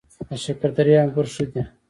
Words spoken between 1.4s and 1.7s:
دي